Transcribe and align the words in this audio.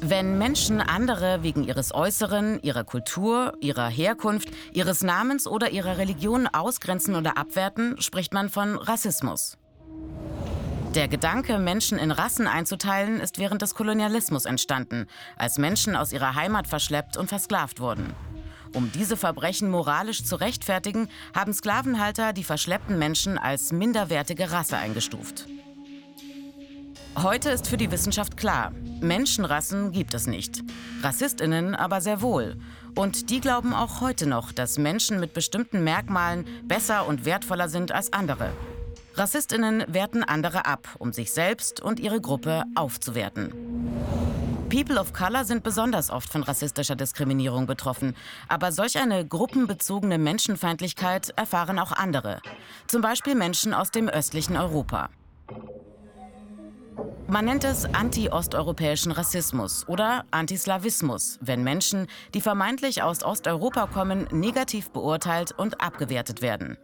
Wenn 0.00 0.38
Menschen 0.38 0.80
andere 0.80 1.42
wegen 1.42 1.64
ihres 1.64 1.94
Äußeren, 1.94 2.60
ihrer 2.62 2.84
Kultur, 2.84 3.54
ihrer 3.60 3.88
Herkunft, 3.88 4.48
ihres 4.72 5.02
Namens 5.02 5.46
oder 5.46 5.70
ihrer 5.70 5.98
Religion 5.98 6.46
ausgrenzen 6.46 7.14
oder 7.16 7.38
abwerten, 7.38 8.00
spricht 8.00 8.34
man 8.34 8.50
von 8.50 8.76
Rassismus. 8.76 9.56
Der 10.94 11.08
Gedanke, 11.08 11.58
Menschen 11.58 11.98
in 11.98 12.10
Rassen 12.10 12.46
einzuteilen, 12.46 13.18
ist 13.20 13.38
während 13.38 13.62
des 13.62 13.74
Kolonialismus 13.74 14.44
entstanden, 14.44 15.06
als 15.36 15.58
Menschen 15.58 15.96
aus 15.96 16.12
ihrer 16.12 16.34
Heimat 16.34 16.68
verschleppt 16.68 17.16
und 17.16 17.28
versklavt 17.28 17.80
wurden. 17.80 18.14
Um 18.74 18.92
diese 18.92 19.16
Verbrechen 19.16 19.70
moralisch 19.70 20.24
zu 20.24 20.36
rechtfertigen, 20.36 21.08
haben 21.34 21.52
Sklavenhalter 21.52 22.32
die 22.32 22.44
verschleppten 22.44 22.98
Menschen 22.98 23.38
als 23.38 23.72
minderwertige 23.72 24.50
Rasse 24.50 24.76
eingestuft. 24.76 25.46
Heute 27.16 27.50
ist 27.50 27.68
für 27.68 27.76
die 27.76 27.92
Wissenschaft 27.92 28.36
klar, 28.36 28.72
Menschenrassen 29.00 29.92
gibt 29.92 30.14
es 30.14 30.26
nicht. 30.26 30.62
Rassistinnen 31.02 31.74
aber 31.74 32.00
sehr 32.00 32.20
wohl. 32.20 32.56
Und 32.94 33.30
die 33.30 33.40
glauben 33.40 33.74
auch 33.74 34.00
heute 34.00 34.26
noch, 34.26 34.52
dass 34.52 34.78
Menschen 34.78 35.20
mit 35.20 35.34
bestimmten 35.34 35.84
Merkmalen 35.84 36.46
besser 36.64 37.06
und 37.06 37.24
wertvoller 37.24 37.68
sind 37.68 37.92
als 37.92 38.12
andere. 38.12 38.52
Rassistinnen 39.14 39.84
werten 39.88 40.24
andere 40.24 40.66
ab, 40.66 40.88
um 40.98 41.12
sich 41.12 41.32
selbst 41.32 41.80
und 41.80 42.00
ihre 42.00 42.20
Gruppe 42.20 42.64
aufzuwerten. 42.74 43.52
People 44.68 44.98
of 44.98 45.12
Color 45.12 45.44
sind 45.44 45.62
besonders 45.62 46.10
oft 46.10 46.28
von 46.28 46.42
rassistischer 46.42 46.96
Diskriminierung 46.96 47.66
betroffen. 47.66 48.16
Aber 48.48 48.72
solch 48.72 48.98
eine 48.98 49.24
gruppenbezogene 49.24 50.18
Menschenfeindlichkeit 50.18 51.32
erfahren 51.36 51.78
auch 51.78 51.92
andere. 51.92 52.40
Zum 52.88 53.00
Beispiel 53.00 53.36
Menschen 53.36 53.72
aus 53.72 53.92
dem 53.92 54.08
östlichen 54.08 54.56
Europa. 54.56 55.10
Man 57.34 57.46
nennt 57.46 57.64
es 57.64 57.84
anti-osteuropäischen 57.84 59.10
Rassismus 59.10 59.88
oder 59.88 60.24
Antislawismus, 60.30 61.40
wenn 61.40 61.64
Menschen, 61.64 62.06
die 62.32 62.40
vermeintlich 62.40 63.02
aus 63.02 63.24
Osteuropa 63.24 63.88
kommen, 63.88 64.28
negativ 64.30 64.90
beurteilt 64.90 65.50
und 65.50 65.80
abgewertet 65.80 66.42
werden. 66.42 66.78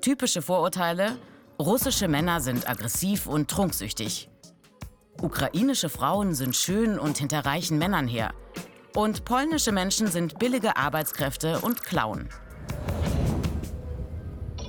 Typische 0.00 0.40
Vorurteile: 0.40 1.18
Russische 1.60 2.08
Männer 2.08 2.40
sind 2.40 2.66
aggressiv 2.66 3.26
und 3.26 3.50
trunksüchtig. 3.50 4.30
Ukrainische 5.20 5.90
Frauen 5.90 6.32
sind 6.32 6.56
schön 6.56 6.98
und 6.98 7.18
hinter 7.18 7.44
reichen 7.44 7.76
Männern 7.76 8.08
her. 8.08 8.32
Und 8.96 9.26
polnische 9.26 9.72
Menschen 9.72 10.06
sind 10.06 10.38
billige 10.38 10.78
Arbeitskräfte 10.78 11.58
und 11.58 11.82
klauen. 11.82 12.30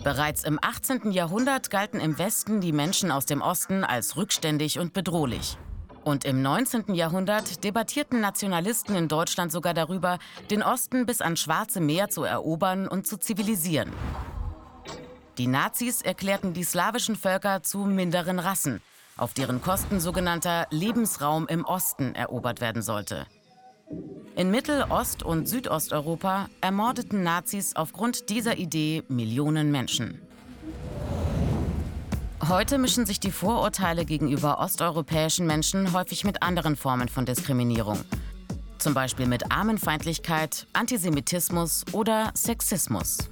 Bereits 0.05 0.43
im 0.43 0.59
18. 0.61 1.09
Jahrhundert 1.13 1.71
galten 1.71 1.99
im 1.99 2.19
Westen 2.19 2.61
die 2.61 2.73
Menschen 2.73 3.09
aus 3.09 3.25
dem 3.25 3.41
Osten 3.41 3.83
als 3.83 4.15
rückständig 4.15 4.77
und 4.77 4.93
bedrohlich. 4.93 5.57
Und 6.03 6.25
im 6.25 6.43
19. 6.43 6.93
Jahrhundert 6.93 7.63
debattierten 7.63 8.21
Nationalisten 8.21 8.93
in 8.93 9.07
Deutschland 9.07 9.51
sogar 9.51 9.73
darüber, 9.73 10.19
den 10.51 10.61
Osten 10.61 11.07
bis 11.07 11.21
ans 11.21 11.39
Schwarze 11.39 11.81
Meer 11.81 12.09
zu 12.09 12.21
erobern 12.23 12.87
und 12.87 13.07
zu 13.07 13.17
zivilisieren. 13.17 13.91
Die 15.39 15.47
Nazis 15.47 16.03
erklärten 16.03 16.53
die 16.53 16.65
slawischen 16.65 17.15
Völker 17.15 17.63
zu 17.63 17.79
minderen 17.79 18.37
Rassen, 18.37 18.83
auf 19.17 19.33
deren 19.33 19.59
Kosten 19.59 19.99
sogenannter 19.99 20.67
Lebensraum 20.69 21.47
im 21.47 21.65
Osten 21.65 22.13
erobert 22.13 22.61
werden 22.61 22.83
sollte. 22.83 23.25
In 24.35 24.51
Mittel-, 24.51 24.83
Ost- 24.89 25.23
und 25.23 25.47
Südosteuropa 25.47 26.49
ermordeten 26.59 27.23
Nazis 27.23 27.73
aufgrund 27.77 28.29
dieser 28.29 28.57
Idee 28.57 29.01
Millionen 29.07 29.71
Menschen. 29.71 30.19
Heute 32.45 32.77
mischen 32.77 33.05
sich 33.05 33.21
die 33.21 33.31
Vorurteile 33.31 34.03
gegenüber 34.03 34.59
osteuropäischen 34.59 35.47
Menschen 35.47 35.93
häufig 35.93 36.25
mit 36.25 36.43
anderen 36.43 36.75
Formen 36.75 37.07
von 37.07 37.25
Diskriminierung. 37.25 38.01
Zum 38.77 38.93
Beispiel 38.93 39.25
mit 39.25 39.53
Armenfeindlichkeit, 39.53 40.67
Antisemitismus 40.73 41.85
oder 41.93 42.31
Sexismus. 42.35 43.29